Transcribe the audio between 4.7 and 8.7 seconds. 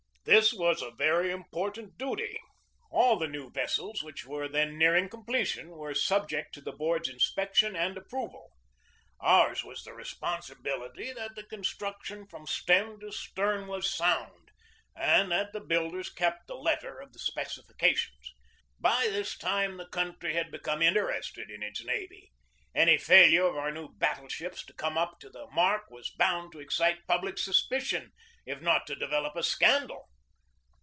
nearing completion were sub ject to the board's inspection and approval.